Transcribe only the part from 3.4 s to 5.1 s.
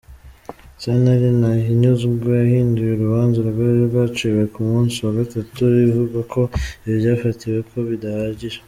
rwari rwaciwe ku musi